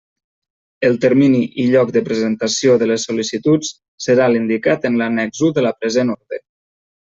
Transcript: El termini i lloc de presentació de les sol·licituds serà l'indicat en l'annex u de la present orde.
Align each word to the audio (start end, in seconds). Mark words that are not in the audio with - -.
El 0.87 0.95
termini 1.03 1.41
i 1.63 1.65
lloc 1.73 1.91
de 1.97 2.03
presentació 2.07 2.79
de 2.85 2.89
les 2.93 3.07
sol·licituds 3.09 3.71
serà 4.09 4.33
l'indicat 4.33 4.91
en 4.93 5.01
l'annex 5.03 5.47
u 5.51 5.55
de 5.61 5.69
la 5.69 5.77
present 5.83 6.19
orde. 6.19 6.45